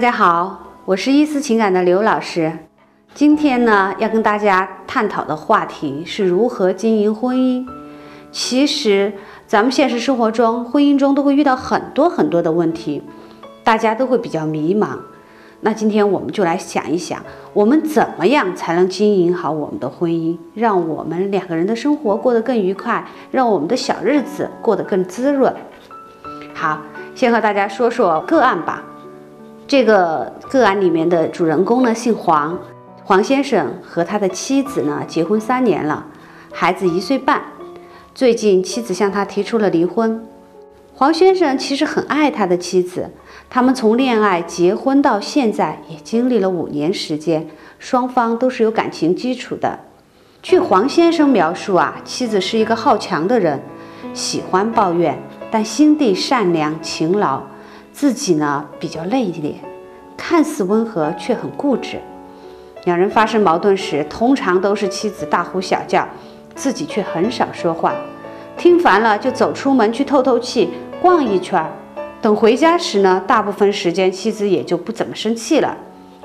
[0.00, 2.50] 大家好，我是伊思情感的刘老师。
[3.12, 7.68] 今天呢，要跟大家探讨的话题是如何经营婚姻。
[8.32, 9.12] 其实，
[9.46, 13.02] 咱们现实生活中，婚姻中都会遇到很多很多的问题，
[13.62, 14.96] 大家都会比较迷茫。
[15.60, 25.54] 那今天我们就来想一想，我们怎么样才能经营好我们的婚姻，让我们两个人的生活过得更愉快，让我们的小日子过得更滋润。
[26.54, 26.80] 好，
[27.14, 28.82] 先和大家说说个案吧。
[29.70, 32.58] 这个个案里面的主人公呢，姓黄，
[33.04, 36.04] 黄先生和他的妻子呢结婚三年了，
[36.50, 37.40] 孩子一岁半。
[38.12, 40.26] 最近妻子向他提出了离婚。
[40.92, 43.08] 黄先生其实很爱他的妻子，
[43.48, 47.46] 他们从恋爱、结婚到现在也经历了五年时间，
[47.78, 49.78] 双方都是有感情基础的。
[50.42, 53.62] 据黄先生描述啊，妻子是一个好强的人，
[54.12, 55.16] 喜欢抱怨，
[55.48, 57.44] 但心地善良、勤劳。
[58.00, 59.52] 自己呢比较内敛，
[60.16, 61.98] 看似温和却很固执。
[62.84, 66.08] 两人发生矛盾时，通常都是妻子大呼小叫，
[66.54, 67.92] 自己却很少说话。
[68.56, 70.70] 听烦了就走出门去透透气，
[71.02, 71.70] 逛一圈儿。
[72.22, 75.76] 等回家时呢，大部分时间妻子也就不怎么生气了。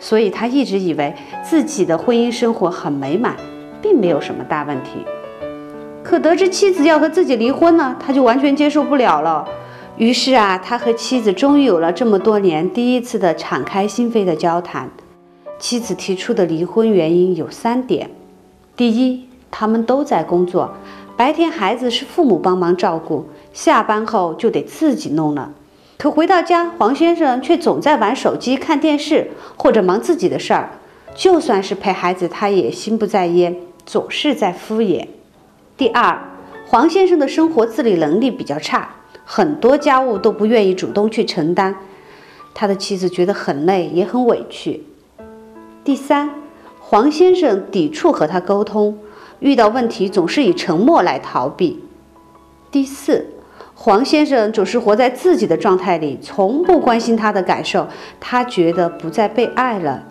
[0.00, 3.36] 所以他一直以为自己的婚姻生活很美满，
[3.82, 5.04] 并没有什么大问题。
[6.02, 9.46] 可得知妻子要和自己离婚呢，他就完全接受不了了。
[9.98, 14.88] 于是啊，他和妻子终于有了这么多年第一次的敞开心扉的交谈。
[15.58, 18.08] 妻子提出的离婚原因有三点：
[18.76, 20.72] 第一，他们都在工作，
[21.16, 25.50] 白天孩子是父母帮忙照顾，下班后就得自己弄了。
[25.96, 30.70] 可回到家，黄先生却总在玩手机、看电视或者忙自己的事儿。
[31.16, 35.08] 就算是陪孩子，他也心不在焉，总是在敷衍。
[35.76, 36.16] 第二，
[36.68, 38.90] 黄先生的生活自理能力比较差。
[39.30, 41.76] 很多家务都不愿意主动去承担，
[42.54, 44.82] 他的妻子觉得很累，也很委屈。
[45.84, 46.30] 第三，
[46.80, 48.98] 黄先生抵触和他沟通，
[49.40, 51.84] 遇到问题总是以沉默来逃避。
[52.70, 53.26] 第四，
[53.74, 57.86] 黄先生总是活在自己的状态里，从不关心他的感受，
[58.18, 60.04] 他觉得不再被爱了，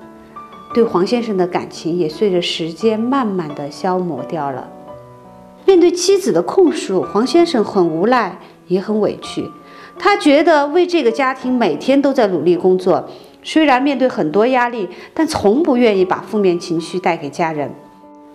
[0.75, 4.69] 对黄先生的感情也随着时间慢慢的消磨掉了。
[5.65, 8.39] 面对妻子的控诉，黄先生很无奈。
[8.67, 9.49] 也很委屈，
[9.97, 13.09] 他觉得为这个家庭每天都在努力工作，
[13.43, 17.73] 虽然面对很多压力，但从不愿意把负面情绪带给家人。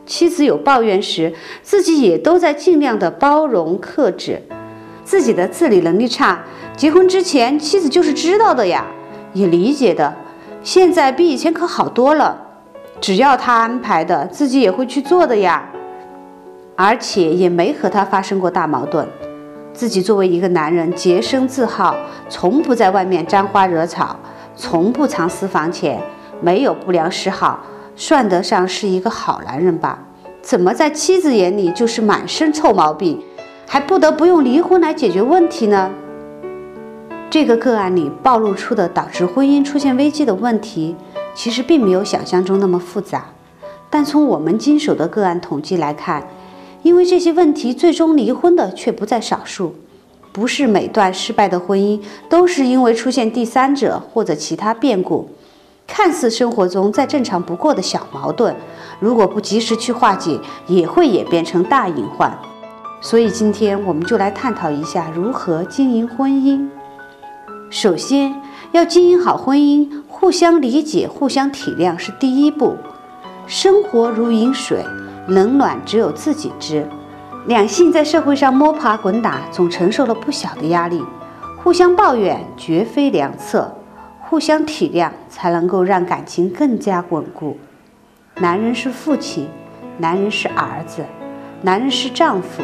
[0.04, 1.32] 妻子有抱怨时，
[1.62, 4.42] 自己也都在尽量的包容克制。
[5.04, 6.42] 自己的自理能力差，
[6.76, 8.87] 结婚之前妻子就是知道的呀，
[9.32, 10.15] 也理解的。
[10.62, 12.41] 现在比以前可好多了，
[13.00, 15.69] 只要他安排的，自己也会去做的呀，
[16.76, 19.06] 而且也没和他发生过大矛盾。
[19.75, 21.97] 自己作为一个男人，洁身自好，
[22.28, 24.15] 从不在外面沾花惹草，
[24.55, 26.00] 从不藏私房钱，
[26.41, 27.59] 没有不良嗜好，
[27.97, 29.99] 算得上是一个好男人吧？
[30.43, 33.21] 怎么在妻子眼里就是满身臭毛病，
[33.66, 35.91] 还不得不用离婚来解决问题呢？
[37.31, 40.94] 这个个案里暴露出的导致婚姻出现危机的问题，
[41.34, 43.25] 其实并没有想象中那么复杂，
[43.89, 46.22] 但从我们经手的个案统计来看。
[46.82, 49.75] 因为这些问题最终离婚的却不在少数，
[50.32, 55.28] 不是每段失败的婚姻都是因为出现第三者或者其他变故。
[55.87, 58.54] 看似生活中再正常不过的小矛盾，
[58.98, 62.37] 如果不及时去化解，也会演变成大隐患。
[63.00, 66.69] 所以今天我们就来探讨一下如何经营婚姻。
[67.69, 68.34] 首先
[68.71, 72.76] 要经营好婚姻，互相理解、互相体谅是第一步。
[73.47, 74.84] 生活如饮水。
[75.28, 76.87] 冷暖只有自己知，
[77.47, 81.05] 两性在社会上摸爬滚打，总承受了不小的压力。
[81.62, 83.72] 互相抱怨绝非良策，
[84.21, 87.57] 互相体谅才能够让感情更加稳固。
[88.41, 89.48] 男人是父亲，
[89.98, 91.04] 男人是儿子，
[91.60, 92.63] 男人是丈夫。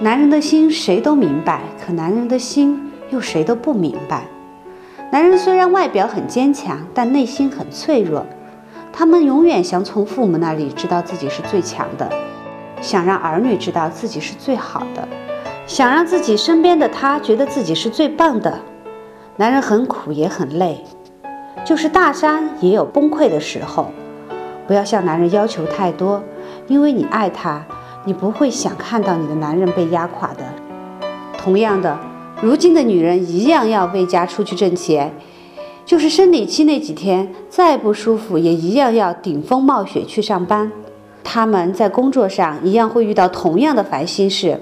[0.00, 4.24] 男人的心谁都明白，可男人的心又谁都不明白。
[5.12, 8.26] 男人虽然外表很坚强，但内心很脆弱。
[8.98, 12.10] 他们永远想从父母那里知道自己是最强的，
[12.80, 15.06] 想让儿女知道自己是最好的，
[15.68, 18.58] 想让自己身边的他觉得自己是最棒的。
[19.36, 20.84] 男人很苦也很累，
[21.64, 23.92] 就是大山也有崩溃的时候。
[24.66, 26.20] 不要向男人要求太多，
[26.66, 27.64] 因为你爱他，
[28.04, 30.42] 你不会想看到你的男人被压垮的。
[31.38, 31.96] 同样的，
[32.42, 35.14] 如今的女人一样要为家出去挣钱。
[35.88, 40.70] 就是生理期那几天，再不舒服也一样要顶风冒雪去上班。
[41.24, 44.60] 他们在工作上一样会遇到同样的烦心事，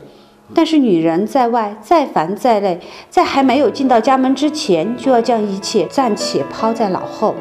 [0.55, 2.79] 但是女人在外再烦再累，
[3.11, 7.35] 在还没有进到家门之前，就要将一切暂且抛在脑后。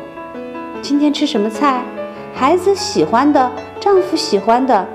[0.82, 1.84] 今天吃什么菜？
[2.34, 4.88] 孩子喜欢的，丈夫喜欢的，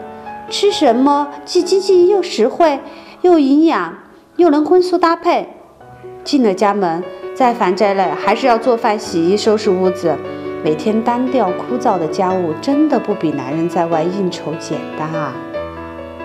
[0.49, 2.81] 吃什么既经济又实惠，
[3.23, 3.97] 又营养，
[4.35, 5.49] 又能荤素搭配。
[6.25, 7.03] 进了家门，
[7.41, 10.15] 再烦再累，还是要做饭、洗衣、收拾屋子。
[10.63, 15.33] 每天单调枯燥的家务，真的不比男人在外应酬简单啊！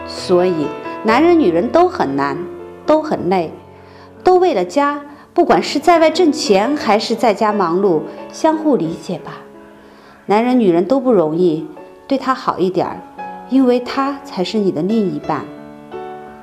[0.06, 0.68] 所以。
[1.06, 2.38] 男人、女人都很难，
[2.86, 3.54] 都很累，
[4.26, 5.00] 都为了家，
[5.34, 8.02] 不管是在外挣钱还是在家忙碌，
[8.34, 9.38] 相互理解吧。
[10.26, 11.66] 男人、女人都不容易，
[12.10, 13.00] 对他好一点儿，
[13.50, 15.46] 因为他才是你的另一半。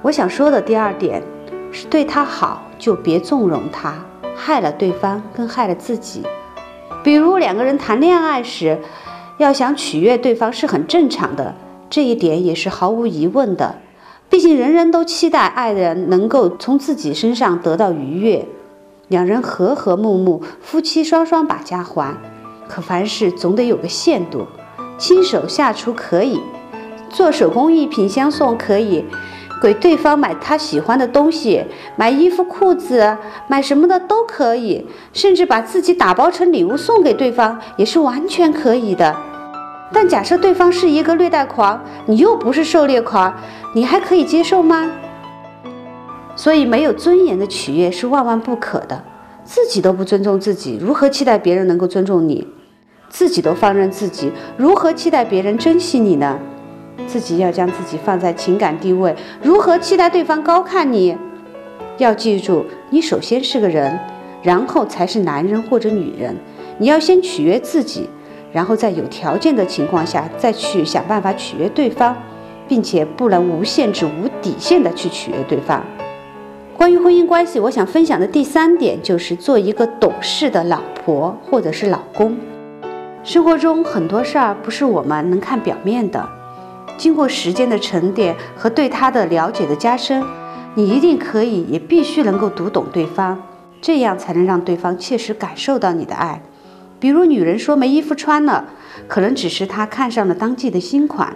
[0.00, 1.22] 我想说的第二点
[1.70, 3.92] 是，对他好就别纵容他，
[4.36, 6.22] 害了对方更害了自己。
[7.04, 8.78] 比如两个人谈恋爱时，
[9.38, 11.54] 要想取悦对方是很正常的，
[11.90, 13.76] 这一点也是毫无疑问的。
[14.28, 18.46] 毕竟，人人都期待爱人能够从自己身上得到愉悦，
[19.08, 22.16] 两人和和睦睦，夫妻双双把家还。
[22.68, 24.46] 可凡事总得有个限度，
[24.96, 26.40] 亲手下厨可以，
[27.10, 29.04] 做手工艺品相送可以，
[29.62, 31.64] 给对方买他喜欢的东西，
[31.94, 33.16] 买衣服裤子，
[33.46, 39.14] 买什么的都可以，甚至把自己打包成礼物送给对方也是完全可以的。
[39.92, 43.32] 但假设对方是一个虐待狂，你又不是狩猎狂，
[43.72, 44.90] 你还可以接受吗？
[46.34, 49.04] 所以，没有尊严的取悦是万万不可的。
[49.44, 52.48] 自己都不尊重自己，如何期待别人能够尊重你？
[53.10, 56.38] 自己都放任自己，如何期待别人珍惜你呢？
[57.06, 61.16] 自己要将自己放在情感地位，如何期待对方高看你？
[61.98, 63.98] 要记住，你首先是个人，
[64.42, 66.36] 然后才是男人或者女人。
[66.78, 68.08] 你要先取悦自己。
[68.52, 72.14] 然后在有条件的情况下，再去想办法取悦对方，
[72.68, 75.82] 并且不能无限制、无底线的去取悦对方。
[76.76, 82.36] 关于婚姻关系，我想分享的第三点就是做一个懂事的老婆或者是老公。
[83.24, 86.28] 生活中很多事儿不是我们能看表面的，
[87.02, 90.22] 经过时间的沉淀和对他的了解的加深，
[90.76, 93.42] 你一定可以，也必须能够读懂对方，
[93.80, 96.40] 这样才能让对方切实感受到你的爱。
[97.00, 98.66] 比如女人说没衣服穿了，
[99.08, 101.30] 可能只是她看上了当季的新款；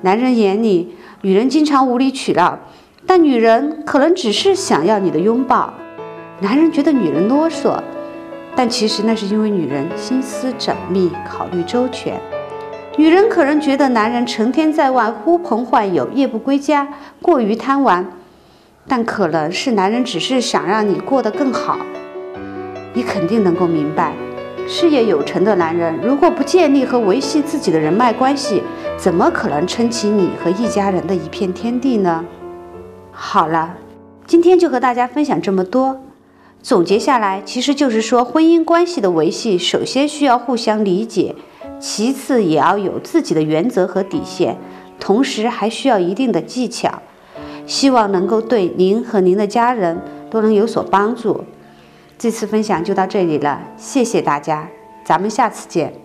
[0.00, 2.58] 男人眼里，女人经常无理取闹，
[3.06, 5.72] 但女人可能只是想要你的拥抱；
[6.40, 7.80] 男人觉得女人啰嗦，
[8.56, 12.16] 但其实那是因为女人心思缜密，考虑周全；
[12.98, 16.86] 女人可能觉得男人成天在外呼朋唤友，夜不归家，
[17.22, 18.06] 过于贪玩，
[18.86, 21.78] 但可能是男人只是想让你过得更好。
[22.92, 24.12] 你肯定能够明白。
[24.68, 28.62] 事业有成的男人，如果不建立和维系自己的人脉关系，
[28.98, 32.22] 怎么可能撑起你和一家人的一片天地呢？
[33.10, 33.74] 好了，
[34.26, 35.98] 今天就和大家分享这么多。
[36.60, 41.34] 总结下来，其实就是说，婚姻关系的维系，首先需要互相理解，
[41.82, 44.56] 其次也要有自己的原则和底线，
[45.00, 47.02] 同时还需要一定的技巧。
[47.66, 50.00] 希望能够对您和您的家人
[50.30, 51.44] 都能有所帮助。
[52.16, 54.68] 这次分享就到这里了，谢谢大家，
[55.04, 56.01] 咱们下次见。